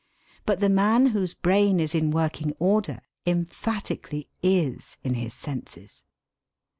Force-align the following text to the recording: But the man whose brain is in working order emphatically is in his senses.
But 0.47 0.61
the 0.61 0.67
man 0.69 1.05
whose 1.13 1.35
brain 1.35 1.79
is 1.79 1.93
in 1.93 2.09
working 2.09 2.55
order 2.57 3.01
emphatically 3.27 4.27
is 4.41 4.97
in 5.03 5.13
his 5.13 5.35
senses. 5.35 6.01